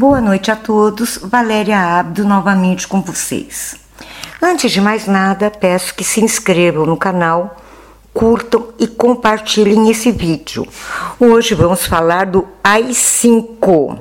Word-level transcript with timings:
Boa 0.00 0.18
noite 0.18 0.50
a 0.50 0.56
todos, 0.56 1.18
Valéria 1.18 1.78
Abdo 1.98 2.24
novamente 2.24 2.88
com 2.88 3.02
vocês. 3.02 3.76
Antes 4.40 4.72
de 4.72 4.80
mais 4.80 5.06
nada, 5.06 5.50
peço 5.50 5.94
que 5.94 6.02
se 6.02 6.24
inscrevam 6.24 6.86
no 6.86 6.96
canal, 6.96 7.54
curtam 8.14 8.68
e 8.78 8.86
compartilhem 8.86 9.90
esse 9.90 10.10
vídeo. 10.10 10.66
Hoje 11.20 11.54
vamos 11.54 11.84
falar 11.84 12.24
do 12.24 12.48
AI-5, 12.64 13.98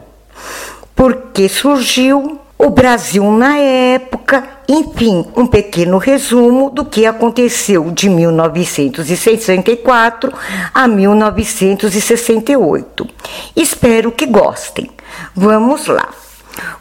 porque 0.96 1.50
surgiu 1.50 2.40
o 2.58 2.70
Brasil 2.70 3.30
na 3.34 3.58
época, 3.58 4.48
enfim, 4.70 5.26
um 5.36 5.46
pequeno 5.48 5.98
resumo 5.98 6.70
do 6.70 6.86
que 6.86 7.08
aconteceu 7.08 7.90
de 7.90 8.08
1964 8.08 10.32
a 10.72 10.88
1968. 10.88 13.08
Espero 13.56 14.12
que 14.12 14.28
gostem. 14.28 14.88
Vamos 15.36 15.88
lá. 15.88 16.10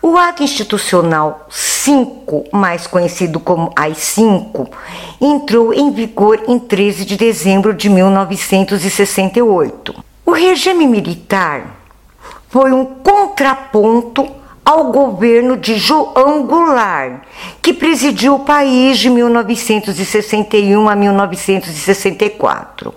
O 0.03 0.19
ato 0.19 0.43
institucional 0.43 1.47
5, 1.49 2.49
mais 2.53 2.87
conhecido 2.87 3.41
como 3.41 3.73
AI-5, 3.75 4.69
entrou 5.19 5.73
em 5.73 5.91
vigor 5.91 6.43
em 6.47 6.59
13 6.59 7.07
de 7.07 7.17
dezembro 7.17 7.73
de 7.73 7.89
1968. 7.89 9.95
O 10.27 10.33
regime 10.33 10.87
militar 10.87 11.79
foi 12.51 12.71
um 12.73 12.85
contraponto 12.85 14.37
ao 14.69 14.93
governo 14.93 15.57
de 15.57 15.79
João 15.79 16.43
Goulart, 16.43 17.23
que 17.63 17.73
presidiu 17.73 18.35
o 18.35 18.41
país 18.41 18.99
de 18.99 19.09
1961 19.09 20.87
a 20.87 20.95
1964. 20.95 22.93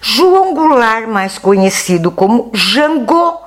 João 0.00 0.54
Goulart, 0.54 1.08
mais 1.08 1.36
conhecido 1.36 2.12
como 2.12 2.52
Jango, 2.54 3.40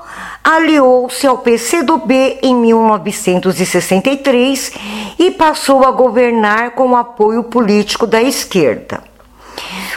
aliou-se 0.43 1.25
ao 1.25 1.37
PCdoB 1.37 2.39
em 2.43 2.53
1963 2.53 4.73
e 5.17 5.31
passou 5.31 5.85
a 5.85 5.91
governar 5.91 6.71
com 6.71 6.89
o 6.89 6.97
apoio 6.97 7.45
político 7.45 8.05
da 8.05 8.21
esquerda. 8.21 9.12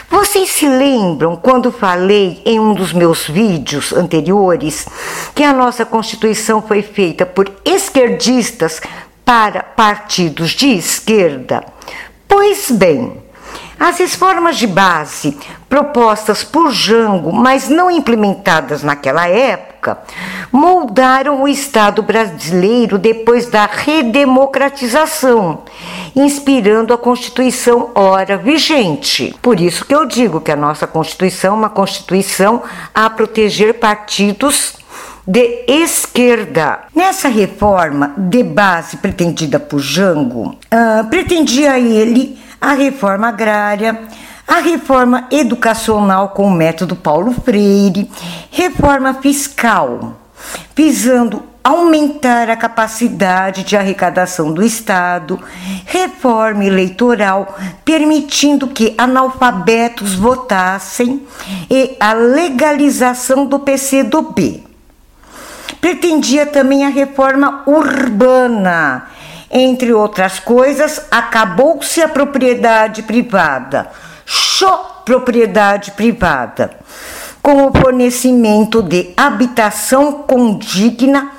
Vocês 0.09 0.49
se 0.49 0.67
lembram 0.67 1.35
quando 1.35 1.71
falei 1.71 2.41
em 2.45 2.59
um 2.59 2.73
dos 2.73 2.93
meus 2.93 3.27
vídeos 3.27 3.91
anteriores 3.91 4.87
que 5.35 5.43
a 5.43 5.53
nossa 5.53 5.85
Constituição 5.85 6.61
foi 6.61 6.81
feita 6.81 7.25
por 7.25 7.51
esquerdistas 7.65 8.81
para 9.25 9.61
partidos 9.61 10.51
de 10.51 10.69
esquerda? 10.69 11.63
Pois 12.25 12.71
bem, 12.71 13.21
as 13.77 13.97
reformas 13.97 14.57
de 14.57 14.65
base 14.65 15.37
propostas 15.67 16.43
por 16.43 16.71
Jango, 16.71 17.33
mas 17.33 17.67
não 17.67 17.91
implementadas 17.91 18.83
naquela 18.83 19.27
época, 19.27 19.66
moldaram 20.51 21.43
o 21.43 21.47
Estado 21.47 22.01
brasileiro 22.01 22.97
depois 22.97 23.47
da 23.47 23.65
redemocratização, 23.65 25.59
inspirando 26.15 26.93
a 26.93 26.97
Constituição 26.97 27.91
ora 27.93 28.37
vigente. 28.37 29.35
Por 29.41 29.59
isso 29.59 29.85
que 29.85 29.93
eu 29.93 30.05
digo 30.05 30.41
que 30.41 30.51
a 30.51 30.55
nossa 30.55 30.87
Constituição 30.87 31.53
é 31.53 31.57
uma 31.57 31.69
Constituição 31.69 32.63
a 32.93 33.09
proteger 33.09 33.75
partidos 33.75 34.77
de 35.27 35.65
esquerda. 35.67 36.79
Nessa 36.95 37.27
reforma 37.27 38.13
de 38.17 38.41
base 38.43 38.97
pretendida 38.97 39.59
por 39.59 39.79
Jango, 39.79 40.55
uh, 40.71 41.05
pretendia 41.09 41.77
ele 41.77 42.39
a 42.61 42.73
reforma 42.73 43.27
agrária, 43.27 43.99
a 44.47 44.59
reforma 44.59 45.27
educacional 45.29 46.29
com 46.29 46.47
o 46.47 46.51
método 46.51 46.95
Paulo 46.95 47.33
Freire, 47.33 48.09
reforma 48.49 49.15
fiscal, 49.15 50.15
visando 50.73 51.43
aumentar 51.61 52.49
a 52.49 52.55
capacidade 52.55 53.63
de 53.63 53.75
arrecadação 53.75 54.53
do 54.53 54.63
Estado, 54.63 55.37
reforma 55.85 56.63
eleitoral, 56.63 57.57
permitindo 57.83 58.69
que 58.69 58.95
analfabetos 58.97 60.15
votassem 60.15 61.27
e 61.69 61.97
a 61.99 62.13
legalização 62.13 63.45
do 63.45 63.59
PCdoB. 63.59 64.65
Pretendia 65.81 66.45
também 66.45 66.85
a 66.85 66.89
reforma 66.89 67.63
urbana, 67.67 69.09
entre 69.51 69.91
outras 69.93 70.39
coisas, 70.39 71.05
acabou-se 71.11 72.01
a 72.01 72.07
propriedade 72.07 73.03
privada. 73.03 73.91
Show 74.29 74.77
propriedade 75.05 75.91
privada. 75.91 76.71
Com 77.41 77.67
o 77.67 77.71
fornecimento 77.71 78.83
de 78.83 79.13
habitação 79.15 80.23
condigna 80.23 81.31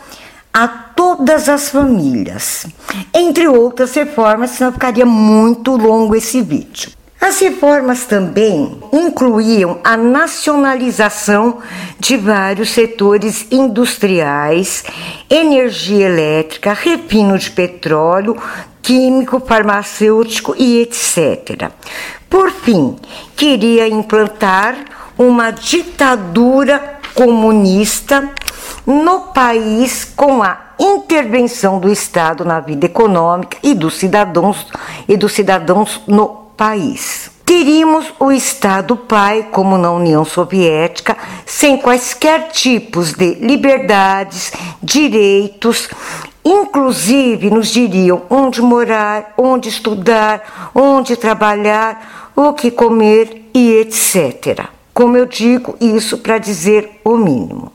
a 0.54 0.66
todas 0.66 1.50
as 1.50 1.68
famílias. 1.68 2.66
Entre 3.12 3.46
outras 3.46 3.94
reformas, 3.94 4.52
senão 4.52 4.72
ficaria 4.72 5.04
muito 5.04 5.76
longo 5.76 6.16
esse 6.16 6.40
vídeo. 6.40 6.90
As 7.20 7.38
reformas 7.40 8.06
também 8.06 8.80
incluíam 8.90 9.80
a 9.84 9.96
nacionalização 9.96 11.58
de 11.98 12.16
vários 12.16 12.70
setores 12.70 13.46
industriais, 13.50 14.84
energia 15.28 16.06
elétrica, 16.06 16.72
refino 16.72 17.36
de 17.36 17.50
petróleo, 17.50 18.34
químico, 18.88 19.38
farmacêutico 19.38 20.54
e 20.56 20.80
etc. 20.80 21.70
Por 22.30 22.50
fim, 22.50 22.96
queria 23.36 23.86
implantar 23.86 24.76
uma 25.18 25.50
ditadura 25.50 26.98
comunista 27.12 28.30
no 28.86 29.20
país 29.34 30.10
com 30.16 30.42
a 30.42 30.58
intervenção 30.78 31.78
do 31.78 31.92
Estado 31.92 32.46
na 32.46 32.60
vida 32.60 32.86
econômica 32.86 33.58
e 33.62 33.74
dos 33.74 33.98
cidadãos 33.98 34.66
e 35.06 35.18
dos 35.18 35.32
cidadãos 35.32 36.00
no 36.06 36.28
país. 36.56 37.30
Teríamos 37.44 38.12
o 38.18 38.32
Estado 38.32 38.96
pai, 38.96 39.48
como 39.50 39.76
na 39.76 39.90
União 39.90 40.24
Soviética, 40.24 41.16
sem 41.44 41.76
quaisquer 41.76 42.48
tipos 42.52 43.12
de 43.12 43.34
liberdades, 43.34 44.52
direitos, 44.82 45.88
inclusive 46.48 47.50
nos 47.50 47.68
diriam 47.68 48.22
onde 48.30 48.62
morar, 48.62 49.34
onde 49.36 49.68
estudar, 49.68 50.70
onde 50.74 51.14
trabalhar, 51.16 52.32
o 52.34 52.54
que 52.54 52.70
comer 52.70 53.50
e 53.52 53.72
etc. 53.72 54.68
Como 54.94 55.14
eu 55.16 55.26
digo, 55.26 55.76
isso 55.80 56.18
para 56.18 56.38
dizer 56.38 57.00
o 57.04 57.16
mínimo. 57.16 57.72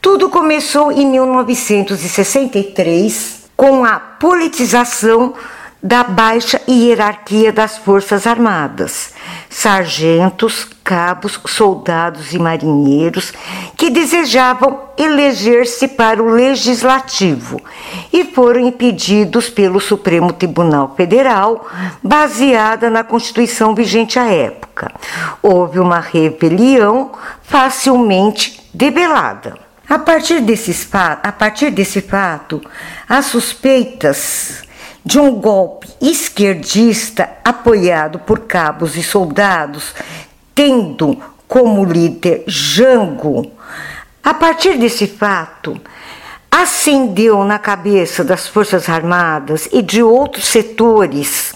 Tudo 0.00 0.30
começou 0.30 0.92
em 0.92 1.04
1963 1.06 3.48
com 3.56 3.84
a 3.84 3.98
politização 3.98 5.34
da 5.82 6.02
baixa 6.02 6.60
hierarquia 6.68 7.52
das 7.52 7.78
Forças 7.78 8.26
Armadas, 8.26 9.14
sargentos, 9.48 10.66
cabos, 10.82 11.40
soldados 11.46 12.32
e 12.32 12.38
marinheiros 12.38 13.32
que 13.76 13.88
desejavam 13.88 14.80
eleger-se 14.96 15.86
para 15.86 16.20
o 16.20 16.30
legislativo 16.30 17.60
e 18.12 18.24
foram 18.24 18.60
impedidos 18.60 19.48
pelo 19.48 19.78
Supremo 19.78 20.32
Tribunal 20.32 20.94
Federal, 20.96 21.68
baseada 22.02 22.90
na 22.90 23.04
Constituição 23.04 23.74
vigente 23.74 24.18
à 24.18 24.28
época. 24.32 24.90
Houve 25.40 25.78
uma 25.78 26.00
rebelião 26.00 27.12
facilmente 27.42 28.68
debelada. 28.74 29.56
A 29.88 29.98
partir, 29.98 30.40
desses, 30.40 30.86
a 30.92 31.32
partir 31.32 31.70
desse 31.70 32.02
fato, 32.02 32.60
as 33.08 33.26
suspeitas 33.26 34.67
de 35.04 35.18
um 35.18 35.32
golpe 35.34 35.88
esquerdista 36.00 37.28
apoiado 37.44 38.18
por 38.18 38.40
cabos 38.40 38.96
e 38.96 39.02
soldados, 39.02 39.94
tendo 40.54 41.18
como 41.46 41.84
líder 41.84 42.44
Jango. 42.46 43.50
A 44.22 44.34
partir 44.34 44.76
desse 44.76 45.06
fato, 45.06 45.80
acendeu 46.50 47.44
na 47.44 47.58
cabeça 47.58 48.22
das 48.22 48.46
Forças 48.46 48.88
Armadas 48.88 49.68
e 49.72 49.80
de 49.80 50.02
outros 50.02 50.46
setores 50.46 51.54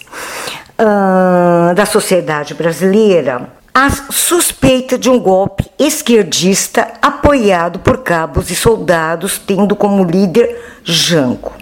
uh, 0.78 1.74
da 1.74 1.84
sociedade 1.84 2.54
brasileira 2.54 3.50
a 3.74 3.88
suspeita 4.10 4.98
de 4.98 5.08
um 5.08 5.18
golpe 5.18 5.64
esquerdista 5.78 6.92
apoiado 7.00 7.78
por 7.78 7.98
cabos 7.98 8.50
e 8.50 8.54
soldados, 8.54 9.38
tendo 9.38 9.74
como 9.74 10.04
líder 10.04 10.78
Jango. 10.84 11.52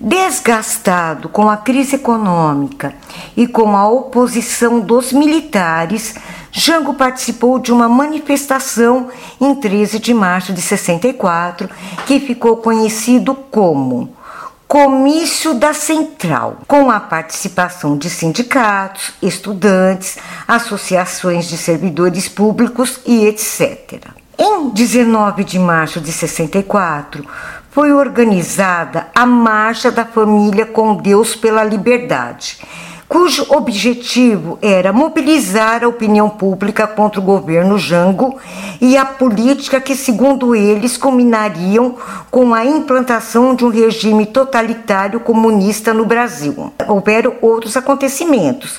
Desgastado 0.00 1.28
com 1.28 1.50
a 1.50 1.58
crise 1.58 1.96
econômica 1.96 2.94
e 3.36 3.46
com 3.46 3.76
a 3.76 3.86
oposição 3.86 4.80
dos 4.80 5.12
militares, 5.12 6.14
Jango 6.50 6.94
participou 6.94 7.58
de 7.58 7.70
uma 7.70 7.86
manifestação 7.86 9.08
em 9.38 9.54
13 9.54 9.98
de 9.98 10.14
março 10.14 10.54
de 10.54 10.62
64, 10.62 11.68
que 12.06 12.18
ficou 12.18 12.56
conhecido 12.56 13.34
como 13.34 14.16
Comício 14.66 15.52
da 15.52 15.74
Central, 15.74 16.58
com 16.66 16.90
a 16.90 16.98
participação 16.98 17.98
de 17.98 18.08
sindicatos, 18.08 19.12
estudantes, 19.20 20.16
associações 20.48 21.44
de 21.44 21.58
servidores 21.58 22.26
públicos 22.26 23.00
e 23.04 23.26
etc. 23.26 24.00
Em 24.38 24.70
19 24.70 25.44
de 25.44 25.58
março 25.58 26.00
de 26.00 26.10
64, 26.10 27.26
foi 27.70 27.92
organizada 27.92 29.06
a 29.14 29.24
Marcha 29.24 29.90
da 29.90 30.04
Família 30.04 30.66
com 30.66 30.96
Deus 30.96 31.36
pela 31.36 31.62
Liberdade 31.62 32.58
cujo 33.10 33.44
objetivo 33.48 34.56
era 34.62 34.92
mobilizar 34.92 35.82
a 35.82 35.88
opinião 35.88 36.30
pública 36.30 36.86
contra 36.86 37.20
o 37.20 37.24
governo 37.24 37.76
Jango 37.76 38.38
e 38.80 38.96
a 38.96 39.04
política 39.04 39.80
que, 39.80 39.96
segundo 39.96 40.54
eles, 40.54 40.96
culminariam 40.96 41.96
com 42.30 42.54
a 42.54 42.64
implantação 42.64 43.56
de 43.56 43.64
um 43.64 43.68
regime 43.68 44.26
totalitário 44.26 45.18
comunista 45.18 45.92
no 45.92 46.06
Brasil. 46.06 46.72
Houveram 46.86 47.34
outros 47.42 47.76
acontecimentos 47.76 48.78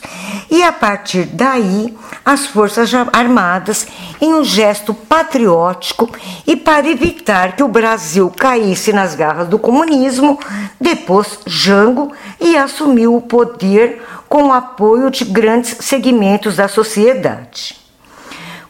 e, 0.50 0.64
a 0.64 0.72
partir 0.72 1.26
daí, 1.26 1.94
as 2.24 2.46
Forças 2.46 2.90
Armadas, 3.12 3.86
em 4.22 4.34
um 4.34 4.46
gesto 4.46 4.94
patriótico 4.94 6.10
e 6.48 6.56
para 6.56 6.88
evitar 6.88 7.58
que 7.58 7.64
o 7.64 7.68
Brasil 7.68 8.32
caísse 8.38 8.94
nas 8.94 9.14
garras 9.14 9.50
do 9.50 9.60
comunismo, 9.60 10.40
depôs 10.80 11.40
Jango 11.46 12.14
e 12.40 12.56
assumiu 12.56 13.14
o 13.14 13.22
poder 13.22 14.02
com 14.32 14.44
o 14.44 14.54
apoio 14.54 15.12
de 15.12 15.26
grandes 15.26 15.76
segmentos 15.82 16.56
da 16.56 16.70
sociedade. 16.70 17.76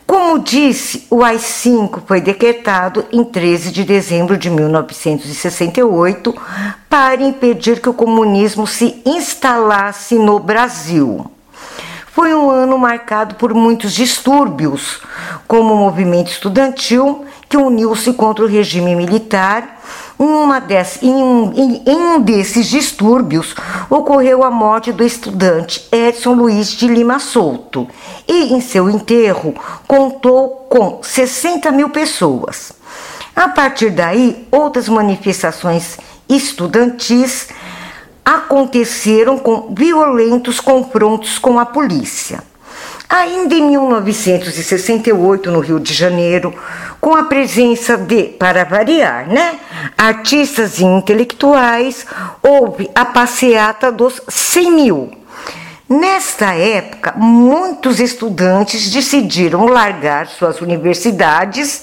Como 0.08 0.40
disse, 0.40 1.06
o 1.08 1.24
AI-5 1.24 2.02
foi 2.08 2.20
decretado 2.20 3.06
em 3.12 3.24
13 3.24 3.72
de 3.72 3.84
dezembro 3.84 4.40
de 4.40 4.50
1968 4.50 6.34
para 6.90 7.22
impedir 7.22 7.80
que 7.80 7.88
o 7.88 7.94
comunismo 7.94 8.66
se 8.66 9.04
instalasse 9.06 10.16
no 10.16 10.40
Brasil. 10.40 11.30
Foi 12.08 12.34
um 12.34 12.50
ano 12.50 12.76
marcado 12.76 13.36
por 13.36 13.54
muitos 13.54 13.94
distúrbios, 13.94 15.00
como 15.48 15.76
o 15.76 15.78
movimento 15.78 16.32
estudantil 16.32 17.24
que 17.48 17.56
uniu-se 17.56 18.14
contra 18.14 18.44
o 18.44 18.48
regime 18.48 18.96
militar 18.96 19.81
uma 20.18 20.60
dessas, 20.60 21.02
em, 21.02 21.10
em, 21.10 21.84
em 21.86 21.96
um 21.96 22.22
desses 22.22 22.68
distúrbios 22.68 23.56
ocorreu 23.90 24.44
a 24.44 24.52
morte 24.52 24.92
do 24.92 25.04
estudante 25.04 25.88
Edson 25.92 26.34
Luiz 26.34 26.70
de 26.70 26.88
Lima 26.88 27.20
Souto 27.20 27.88
e 28.28 28.54
em 28.54 28.62
seu 28.62 28.90
enterro 28.90 29.54
contou 29.88 30.68
com 30.70 31.00
60 31.02 31.72
mil 31.72 31.90
pessoas. 31.90 32.72
A 33.36 33.48
partir 33.48 33.90
daí, 33.90 34.48
outras 34.52 34.90
manifestações 34.90 35.98
estudantis 36.28 37.48
aconteceram 38.24 39.40
com 39.40 39.74
violentos 39.74 40.60
confrontos 40.60 41.40
com 41.40 41.58
a 41.58 41.66
polícia. 41.66 42.51
Ainda 43.12 43.56
em 43.56 43.68
1968, 43.72 45.52
no 45.52 45.60
Rio 45.60 45.82
de 45.82 45.94
Janeiro, 45.94 46.56
com 47.02 47.14
a 47.14 47.26
presença 47.26 47.98
de, 47.98 48.24
para 48.24 48.64
variar, 48.64 49.28
né, 49.28 49.60
artistas 49.98 50.80
e 50.80 50.86
intelectuais, 50.86 52.06
houve 52.42 52.90
a 52.96 53.04
passeata 53.04 53.92
dos 53.92 54.22
100 54.30 54.72
mil. 54.72 55.12
Nesta 55.90 56.54
época, 56.54 57.14
muitos 57.18 58.00
estudantes 58.00 58.90
decidiram 58.90 59.66
largar 59.66 60.28
suas 60.28 60.62
universidades 60.62 61.82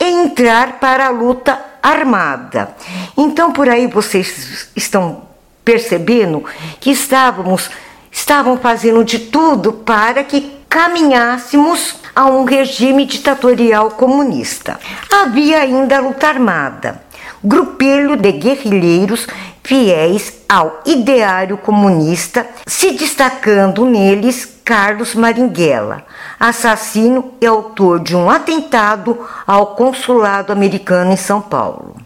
e 0.00 0.04
entrar 0.06 0.80
para 0.80 1.04
a 1.04 1.10
luta 1.10 1.62
armada. 1.82 2.74
Então, 3.14 3.52
por 3.52 3.68
aí 3.68 3.86
vocês 3.88 4.70
estão 4.74 5.24
percebendo 5.62 6.42
que 6.80 6.90
estávamos 6.90 7.68
estavam 8.12 8.58
fazendo 8.58 9.02
de 9.04 9.18
tudo 9.18 9.72
para 9.72 10.22
que 10.22 10.61
caminhássemos 10.72 11.96
a 12.16 12.24
um 12.24 12.44
regime 12.44 13.04
ditatorial 13.04 13.90
comunista. 13.90 14.80
Havia 15.12 15.58
ainda 15.58 15.98
a 15.98 16.00
luta 16.00 16.26
armada, 16.26 17.02
grupelho 17.44 18.16
de 18.16 18.32
guerrilheiros 18.32 19.26
fiéis 19.62 20.32
ao 20.48 20.80
ideário 20.86 21.58
comunista, 21.58 22.46
se 22.66 22.92
destacando 22.92 23.84
neles 23.84 24.48
Carlos 24.64 25.14
Maringuela, 25.14 26.06
assassino 26.40 27.34
e 27.38 27.44
autor 27.44 28.00
de 28.00 28.16
um 28.16 28.30
atentado 28.30 29.28
ao 29.46 29.74
consulado 29.76 30.54
americano 30.54 31.12
em 31.12 31.16
São 31.16 31.42
Paulo. 31.42 31.96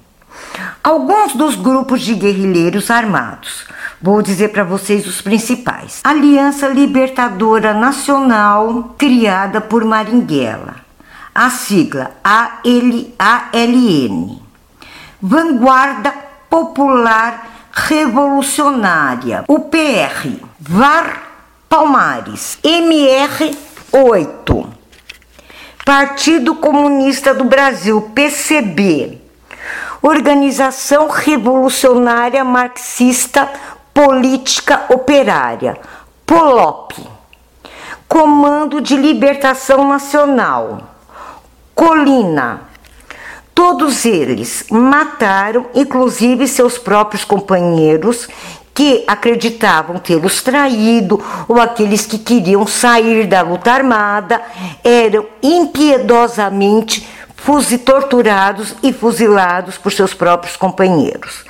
Alguns 0.82 1.34
dos 1.34 1.54
grupos 1.54 2.00
de 2.00 2.14
guerrilheiros 2.14 2.90
armados 2.90 3.64
Vou 4.06 4.22
dizer 4.22 4.50
para 4.50 4.62
vocês 4.62 5.04
os 5.04 5.20
principais. 5.20 6.00
Aliança 6.04 6.68
Libertadora 6.68 7.74
Nacional, 7.74 8.94
criada 8.96 9.60
por 9.60 9.84
Maringuela. 9.84 10.76
A 11.34 11.50
sigla 11.50 12.12
ALN. 12.22 14.40
Vanguarda 15.20 16.14
Popular 16.48 17.68
Revolucionária, 17.72 19.42
UPR. 19.48 20.38
VAR 20.60 21.22
Palmares. 21.68 22.60
MR8. 22.62 24.68
Partido 25.84 26.54
Comunista 26.54 27.34
do 27.34 27.42
Brasil, 27.42 28.02
PCB. 28.14 29.20
Organização 30.00 31.08
Revolucionária 31.08 32.44
Marxista 32.44 33.50
Política 33.96 34.84
Operária, 34.90 35.78
POLOP, 36.26 36.92
Comando 38.06 38.78
de 38.82 38.94
Libertação 38.94 39.88
Nacional, 39.88 40.82
Colina. 41.74 42.60
Todos 43.54 44.04
eles 44.04 44.66
mataram, 44.70 45.68
inclusive 45.74 46.46
seus 46.46 46.76
próprios 46.76 47.24
companheiros, 47.24 48.28
que 48.74 49.02
acreditavam 49.06 49.98
tê-los 49.98 50.42
traído, 50.42 51.18
ou 51.48 51.58
aqueles 51.58 52.04
que 52.04 52.18
queriam 52.18 52.66
sair 52.66 53.26
da 53.26 53.40
luta 53.40 53.72
armada, 53.72 54.42
eram 54.84 55.24
impiedosamente 55.42 57.08
torturados 57.82 58.74
e 58.82 58.92
fuzilados 58.92 59.78
por 59.78 59.90
seus 59.90 60.12
próprios 60.12 60.54
companheiros 60.54 61.46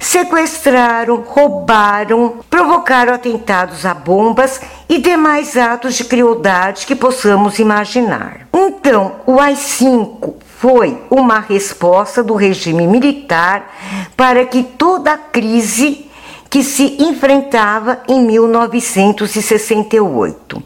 sequestraram, 0.00 1.22
roubaram, 1.26 2.36
provocaram 2.48 3.12
atentados 3.12 3.84
a 3.84 3.92
bombas 3.92 4.58
e 4.88 4.96
demais 4.98 5.54
atos 5.56 5.94
de 5.94 6.04
crueldade 6.04 6.86
que 6.86 6.96
possamos 6.96 7.58
imaginar. 7.58 8.48
Então, 8.52 9.16
o 9.26 9.38
AI-5 9.38 10.34
foi 10.58 10.98
uma 11.10 11.38
resposta 11.38 12.22
do 12.22 12.34
regime 12.34 12.86
militar 12.86 13.74
para 14.16 14.46
que 14.46 14.62
toda 14.62 15.12
a 15.12 15.18
crise 15.18 16.06
que 16.48 16.64
se 16.64 16.96
enfrentava 16.98 18.00
em 18.08 18.24
1968. 18.24 20.62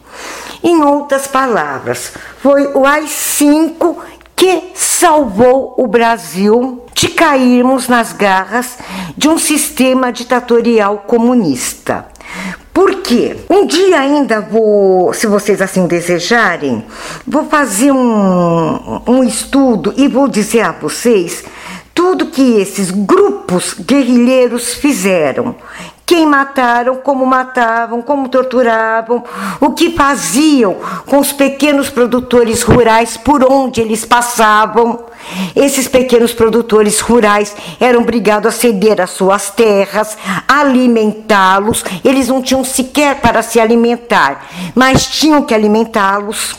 Em 0.63 0.81
outras 0.83 1.27
palavras, 1.27 2.13
foi 2.39 2.69
o 2.69 2.87
AI-5 2.87 3.97
que 4.37 4.73
salvou 4.75 5.75
o 5.79 5.87
Brasil 5.87 6.85
de 6.95 7.09
cairmos 7.09 7.89
nas 7.89 8.13
garras 8.13 8.79
de 9.17 9.29
um 9.29 9.39
sistema 9.39 10.13
ditatorial 10.13 11.05
comunista. 11.07 12.07
Por 12.73 13.03
quê? 13.03 13.37
Um 13.49 13.67
dia 13.67 14.01
ainda 14.01 14.41
vou, 14.41 15.13
se 15.13 15.27
vocês 15.27 15.63
assim 15.63 15.87
desejarem, 15.87 16.85
vou 17.27 17.45
fazer 17.47 17.93
um, 17.93 19.01
um 19.07 19.23
estudo 19.23 19.95
e 19.97 20.09
vou 20.09 20.27
dizer 20.27 20.63
a 20.63 20.73
vocês 20.73 21.45
tudo 21.95 22.27
que 22.27 22.61
esses 22.61 22.91
grupos 22.91 23.75
guerrilheiros 23.75 24.75
fizeram 24.75 25.55
quem 26.07 26.27
mataram, 26.27 26.97
como 26.97 27.25
matavam, 27.25 28.03
como 28.03 28.29
torturavam, 28.29 29.25
o 29.59 29.71
que 29.71 29.91
faziam 29.91 30.77
com 31.07 31.19
os 31.19 31.33
pequenos 31.33 31.89
produtores 31.89 32.63
rurais 32.63 33.17
por 33.17 33.43
onde 33.51 33.81
eles 33.81 34.05
passavam. 34.05 35.05
Esses 35.57 35.89
pequenos 35.89 36.35
produtores 36.35 37.01
rurais 37.01 37.57
eram 37.81 38.03
obrigados 38.03 38.55
a 38.55 38.57
ceder 38.57 39.01
as 39.01 39.11
suas 39.11 39.51
terras, 39.51 40.19
alimentá-los. 40.47 41.83
Eles 42.05 42.29
não 42.29 42.43
tinham 42.43 42.63
sequer 42.63 43.21
para 43.23 43.43
se 43.43 43.59
alimentar, 43.59 44.47
mas 44.75 45.07
tinham 45.07 45.43
que 45.43 45.55
alimentá-los. 45.55 46.55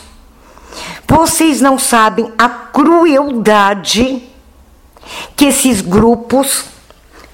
Vocês 1.06 1.60
não 1.60 1.78
sabem 1.78 2.32
a 2.36 2.48
crueldade 2.48 4.24
que 5.36 5.46
esses 5.46 5.80
grupos 5.80 6.64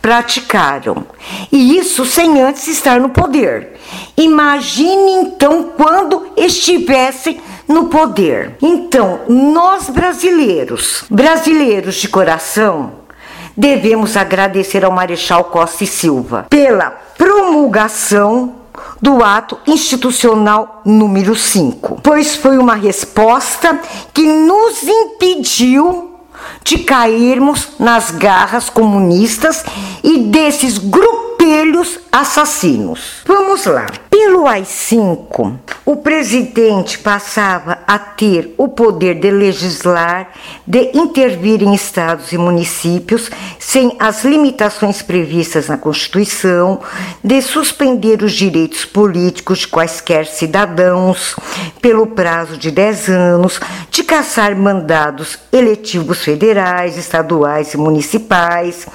praticaram. 0.02 1.06
E 1.50 1.78
isso 1.78 2.04
sem 2.04 2.42
antes 2.42 2.66
estar 2.66 3.00
no 3.00 3.08
poder. 3.08 3.78
Imagine 4.16 5.12
então 5.12 5.70
quando 5.76 6.32
estivessem 6.36 7.40
no 7.68 7.86
poder. 7.86 8.56
Então, 8.60 9.20
nós 9.28 9.88
brasileiros, 9.88 11.04
brasileiros 11.08 11.94
de 11.94 12.08
coração, 12.08 12.94
devemos 13.56 14.16
agradecer 14.16 14.84
ao 14.84 14.90
Marechal 14.90 15.44
Costa 15.44 15.84
e 15.84 15.86
Silva 15.86 16.46
pela 16.50 16.90
promulgação 17.16 18.56
do 19.00 19.22
ato 19.22 19.58
institucional 19.66 20.80
número 20.84 21.34
5, 21.36 22.00
pois 22.02 22.34
foi 22.34 22.56
uma 22.56 22.74
resposta 22.74 23.78
que 24.12 24.22
nos 24.22 24.82
impediu 24.82 26.11
de 26.64 26.78
cairmos 26.78 27.68
nas 27.78 28.10
garras 28.10 28.68
comunistas 28.68 29.64
e 30.02 30.18
desses 30.18 30.78
grupelhos 31.42 31.98
assassinos. 32.12 33.22
Vamos 33.26 33.66
lá. 33.66 33.86
Pelo 34.08 34.46
AI-5, 34.46 35.58
o 35.84 35.96
presidente 35.96 36.98
passava 36.98 37.80
a 37.84 37.98
ter 37.98 38.54
o 38.56 38.68
poder 38.68 39.16
de 39.16 39.28
legislar, 39.28 40.30
de 40.64 40.92
intervir 40.94 41.60
em 41.60 41.74
estados 41.74 42.30
e 42.30 42.38
municípios 42.38 43.28
sem 43.58 43.96
as 43.98 44.24
limitações 44.24 45.02
previstas 45.02 45.66
na 45.66 45.76
Constituição, 45.76 46.80
de 47.24 47.42
suspender 47.42 48.22
os 48.22 48.32
direitos 48.32 48.84
políticos 48.84 49.60
de 49.60 49.68
quaisquer 49.68 50.26
cidadãos 50.26 51.34
pelo 51.80 52.06
prazo 52.06 52.56
de 52.56 52.70
10 52.70 53.08
anos, 53.08 53.58
de 53.90 54.04
caçar 54.04 54.54
mandados 54.54 55.36
eletivos 55.52 56.22
federais, 56.22 56.96
estaduais 56.96 57.74
e 57.74 57.76
municipais 57.76 58.86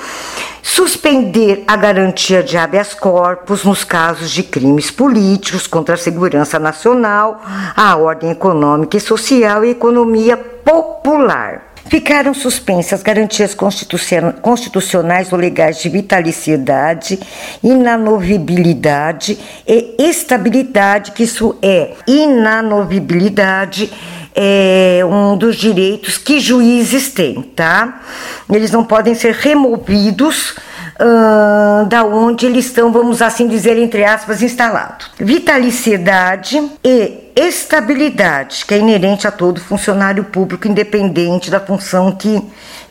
suspender 0.61 1.63
a 1.67 1.75
garantia 1.75 2.43
de 2.43 2.57
habeas 2.57 2.93
corpus 2.93 3.63
nos 3.63 3.83
casos 3.83 4.31
de 4.31 4.43
crimes 4.43 4.91
políticos 4.91 5.67
contra 5.67 5.95
a 5.95 5.97
segurança 5.97 6.59
nacional, 6.59 7.41
a 7.75 7.95
ordem 7.95 8.31
econômica 8.31 8.97
e 8.97 9.01
social 9.01 9.63
e 9.63 9.69
economia 9.69 10.37
popular. 10.37 11.67
Ficaram 11.89 12.33
suspensas 12.33 13.01
garantias 13.01 13.55
constitucionais 14.41 15.31
ou 15.31 15.39
legais 15.39 15.79
de 15.81 15.87
vitaliciedade, 15.87 17.17
inanovibilidade 17.63 19.39
e 19.65 19.95
estabilidade, 19.97 21.13
que 21.13 21.23
isso 21.23 21.57
é 21.61 21.93
inanovibilidade 22.05 23.89
é 24.39 25.03
um 25.03 25.35
dos 25.35 25.55
direitos 25.55 26.15
que 26.15 26.39
juízes 26.39 27.09
têm, 27.11 27.41
tá? 27.41 28.01
Eles 28.47 28.69
não 28.69 28.83
podem 28.83 29.15
ser 29.15 29.33
removidos 29.33 30.51
uh, 30.51 31.87
da 31.87 32.03
onde 32.03 32.45
eles 32.45 32.67
estão, 32.67 32.91
vamos 32.91 33.19
assim 33.19 33.47
dizer, 33.47 33.77
entre 33.79 34.05
aspas, 34.05 34.43
instalados. 34.43 35.09
Vitaliciedade 35.17 36.61
e 36.83 37.31
estabilidade, 37.35 38.63
que 38.63 38.75
é 38.75 38.77
inerente 38.77 39.27
a 39.27 39.31
todo 39.31 39.59
funcionário 39.59 40.25
público, 40.25 40.67
independente 40.67 41.49
da 41.49 41.59
função 41.59 42.11
que, 42.11 42.39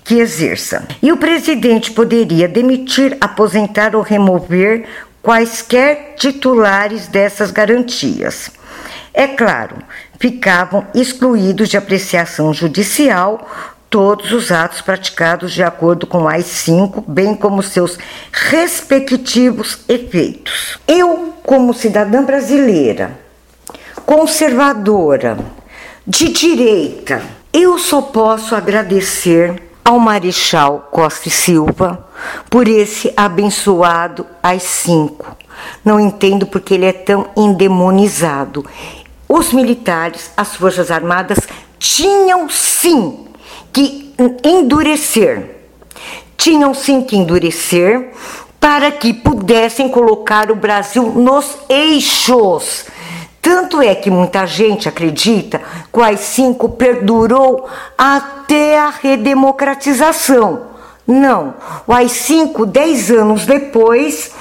que 0.03 0.19
exerça. 0.19 0.83
E 1.01 1.13
o 1.13 1.17
presidente 1.17 1.93
poderia 1.93 2.49
demitir, 2.49 3.17
aposentar 3.21 3.95
ou 3.95 4.03
remover 4.03 4.85
quaisquer 5.23 6.15
titulares 6.17 7.07
dessas 7.07 7.53
garantias. 7.53 8.51
É 9.19 9.27
claro, 9.27 9.77
ficavam 10.19 10.87
excluídos 10.95 11.69
de 11.69 11.77
apreciação 11.77 12.53
judicial 12.53 13.47
todos 13.89 14.33
os 14.33 14.51
atos 14.51 14.81
praticados 14.81 15.53
de 15.53 15.63
acordo 15.63 16.07
com 16.07 16.23
o 16.23 16.29
AI-5, 16.29 17.05
bem 17.07 17.35
como 17.35 17.63
seus 17.63 17.99
respectivos 18.33 19.79
efeitos. 19.89 20.79
Eu, 20.87 21.35
como 21.43 21.73
cidadã 21.73 22.25
brasileira, 22.25 23.19
conservadora, 24.05 25.39
de 26.07 26.29
direita, 26.29 27.23
eu 27.53 27.79
só 27.79 28.01
posso 28.01 28.55
agradecer 28.55 29.63
ao 29.85 29.99
Marechal 29.99 30.89
Costa 30.91 31.29
e 31.29 31.31
Silva 31.31 32.07
por 32.51 32.69
esse 32.69 33.13
abençoado 33.17 34.27
AI-5. 34.43 35.25
Não 35.85 35.99
entendo 35.99 36.47
porque 36.47 36.75
ele 36.75 36.85
é 36.85 36.93
tão 36.93 37.29
endemonizado 37.37 38.65
os 39.29 39.53
militares, 39.53 40.31
as 40.37 40.55
Forças 40.57 40.91
Armadas, 40.91 41.39
tinham 41.79 42.49
sim 42.49 43.27
que 43.73 44.15
endurecer. 44.45 45.57
Tinham 46.37 46.73
sim 46.75 47.03
que 47.03 47.17
endurecer 47.17 48.13
para 48.61 48.91
que 48.91 49.13
pudessem 49.13 49.89
colocar 49.89 50.51
o 50.51 50.57
Brasil 50.57 51.05
nos 51.13 51.57
eixos. 51.69 52.87
Tanto 53.41 53.81
é 53.81 53.95
que 53.95 54.11
muita 54.11 54.45
gente 54.47 54.89
acredita 54.89 55.61
que 55.93 55.99
o 55.99 56.03
AI-5 56.03 56.77
perdurou 56.77 57.69
até 57.97 58.79
a 58.79 58.91
redemocratização. 58.91 60.63
Não, 61.07 61.55
o 61.87 61.93
AI-5, 61.93 62.67
dez 62.67 63.11
anos 63.11 63.47
depois, 63.47 64.33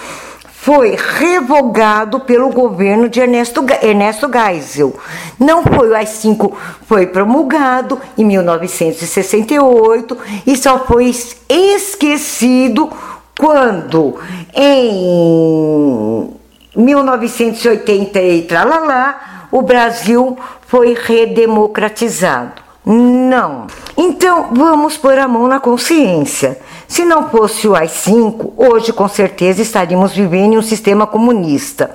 foi 0.66 0.96
revogado 0.96 2.22
pelo 2.22 2.50
governo 2.50 3.08
de 3.08 3.20
Ernesto, 3.20 3.64
Ernesto 3.84 4.28
Geisel. 4.28 4.96
Não 5.40 5.62
foi 5.62 5.92
o 5.92 5.94
AI-5, 5.96 6.52
foi 6.88 7.06
promulgado 7.06 8.02
em 8.18 8.26
1968 8.26 10.18
e 10.48 10.58
só 10.58 10.80
foi 10.80 11.14
esquecido 11.48 12.90
quando 13.38 14.18
em 14.56 16.32
1980 16.76 18.20
e 18.20 18.42
tralalá, 18.42 19.48
o 19.52 19.62
Brasil 19.62 20.36
foi 20.66 20.98
redemocratizado. 21.00 22.65
Não. 22.86 23.66
Então 23.98 24.50
vamos 24.54 24.96
pôr 24.96 25.18
a 25.18 25.28
mão 25.28 25.48
na 25.48 25.60
consciência. 25.60 26.60
Se 26.88 27.04
não 27.04 27.30
fosse 27.30 27.68
o 27.68 27.76
AI-5, 27.76 28.54
hoje 28.56 28.94
com 28.94 29.08
certeza 29.08 29.62
estaríamos 29.62 30.14
vivendo 30.14 30.54
em 30.54 30.58
um 30.58 30.62
sistema 30.62 31.08
comunista. 31.08 31.90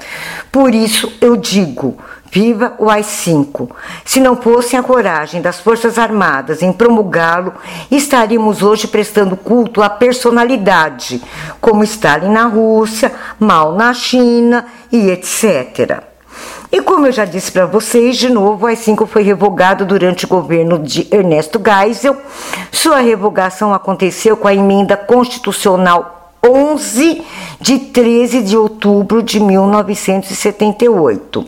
Por 0.50 0.74
isso 0.74 1.12
eu 1.20 1.36
digo: 1.36 1.96
viva 2.30 2.74
o 2.78 2.90
AI-5. 2.90 3.70
Se 4.04 4.18
não 4.18 4.36
fosse 4.36 4.76
a 4.76 4.82
coragem 4.82 5.40
das 5.40 5.60
Forças 5.60 5.96
Armadas 5.96 6.60
em 6.60 6.72
promulgá-lo, 6.72 7.54
estaríamos 7.88 8.60
hoje 8.60 8.88
prestando 8.88 9.36
culto 9.36 9.82
à 9.82 9.88
personalidade, 9.88 11.22
como 11.60 11.84
Stalin 11.84 12.32
na 12.32 12.46
Rússia, 12.46 13.12
Mao 13.38 13.76
na 13.76 13.94
China 13.94 14.66
e 14.90 15.08
etc. 15.08 16.09
E 16.72 16.80
como 16.80 17.06
eu 17.06 17.12
já 17.12 17.24
disse 17.24 17.50
para 17.50 17.66
vocês, 17.66 18.16
de 18.16 18.28
novo, 18.28 18.64
o 18.64 18.68
AI-5 18.68 19.08
foi 19.08 19.22
revogado 19.22 19.84
durante 19.84 20.24
o 20.24 20.28
governo 20.28 20.78
de 20.78 21.08
Ernesto 21.10 21.60
Geisel. 21.60 22.16
Sua 22.70 23.00
revogação 23.00 23.74
aconteceu 23.74 24.36
com 24.36 24.46
a 24.46 24.54
emenda 24.54 24.96
constitucional 24.96 26.20
11 26.42 27.22
de 27.60 27.78
13 27.78 28.42
de 28.42 28.56
outubro 28.56 29.22
de 29.22 29.38
1978, 29.40 31.46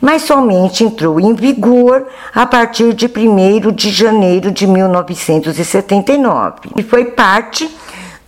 mas 0.00 0.22
somente 0.22 0.84
entrou 0.84 1.20
em 1.20 1.34
vigor 1.34 2.06
a 2.34 2.44
partir 2.44 2.92
de 2.92 3.06
1 3.06 3.72
de 3.72 3.90
janeiro 3.90 4.50
de 4.50 4.66
1979 4.66 6.54
e 6.76 6.82
foi 6.82 7.04
parte 7.06 7.74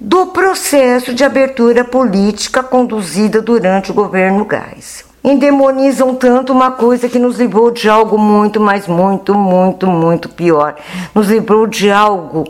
do 0.01 0.29
processo 0.29 1.13
de 1.13 1.23
abertura 1.25 1.85
política 1.85 2.63
conduzida 2.63 3.43
durante 3.43 3.91
o 3.91 3.95
governo 3.95 4.47
Geisel 4.49 5.06
endemonizam 5.23 6.15
tanto 6.15 6.53
uma 6.53 6.71
coisa 6.71 7.09
que 7.09 7.19
nos 7.19 7.39
livrou 7.39 7.71
de 7.71 7.89
algo 7.89 8.17
muito, 8.17 8.61
mas 8.61 8.87
muito, 8.87 9.35
muito, 9.35 9.87
muito 9.87 10.29
pior. 10.29 10.77
Nos 11.15 11.29
livrou 11.29 11.67
de 11.67 11.91
algo 11.91 12.45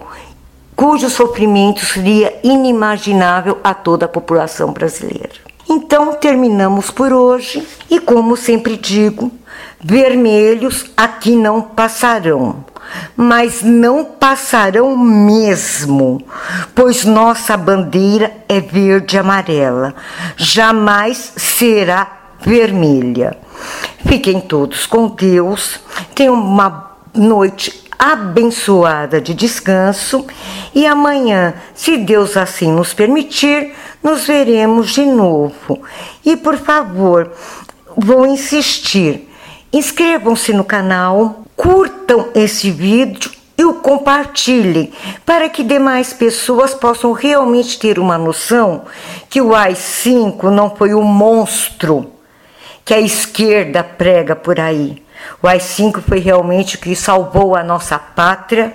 cujo 0.77 1.09
sofrimento 1.09 1.85
seria 1.85 2.39
inimaginável 2.45 3.59
a 3.65 3.73
toda 3.73 4.05
a 4.05 4.09
população 4.09 4.73
brasileira. 4.73 5.47
Então 5.69 6.13
terminamos 6.15 6.91
por 6.91 7.13
hoje 7.13 7.67
e, 7.91 7.99
como 7.99 8.37
sempre 8.37 8.77
digo, 8.77 9.33
vermelhos 9.81 10.91
aqui 10.97 11.35
não 11.35 11.61
passarão, 11.61 12.65
mas 13.17 13.63
não 13.63 14.05
passarão 14.05 14.97
mesmo, 14.97 16.23
pois 16.75 17.05
nossa 17.05 17.57
bandeira 17.57 18.33
é 18.49 18.61
verde 18.61 19.17
e 19.17 19.19
amarela, 19.19 19.95
jamais 20.37 21.33
será 21.37 22.16
vermelha. 22.41 23.37
Fiquem 24.07 24.41
todos 24.41 24.87
com 24.87 25.09
Deus, 25.09 25.81
tenham 26.15 26.35
uma 26.35 26.97
noite 27.15 27.85
abençoada 27.99 29.21
de 29.21 29.35
descanso 29.35 30.27
e 30.75 30.87
amanhã, 30.87 31.55
se 31.75 31.97
Deus 31.97 32.37
assim 32.37 32.71
nos 32.71 32.93
permitir, 32.93 33.75
nos 34.03 34.27
veremos 34.27 34.91
de 34.91 35.05
novo. 35.05 35.81
E 36.25 36.37
por 36.37 36.57
favor, 36.57 37.33
vou 37.97 38.27
insistir, 38.27 39.29
inscrevam-se 39.73 40.53
no 40.53 40.65
canal, 40.65 41.45
curtam 41.57 42.29
esse 42.35 42.71
vídeo 42.71 43.31
e 43.59 43.65
o 43.65 43.75
compartilhem 43.75 44.93
para 45.25 45.49
que 45.49 45.63
demais 45.63 46.13
pessoas 46.13 46.75
possam 46.75 47.13
realmente 47.13 47.79
ter 47.79 47.99
uma 47.99 48.19
noção 48.19 48.83
que 49.31 49.41
o 49.41 49.55
AI-5 49.55 50.45
não 50.51 50.77
foi 50.77 50.93
o 50.93 51.03
monstro 51.03 52.16
que 52.87 52.95
a 52.95 53.01
esquerda 53.01 53.83
prega 53.83 54.37
por 54.37 54.61
aí. 54.61 55.05
O 55.43 55.49
AI-5 55.49 56.01
foi 56.03 56.21
realmente 56.21 56.77
o 56.77 56.79
que 56.79 56.95
salvou 56.95 57.57
a 57.57 57.65
nossa 57.65 57.99
pátria 57.99 58.73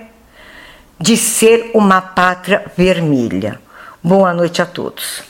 de 0.99 1.15
ser 1.15 1.71
uma 1.73 2.01
pátria 2.01 2.65
vermelha. 2.75 3.57
Boa 4.03 4.33
noite 4.33 4.61
a 4.61 4.65
todos. 4.65 5.19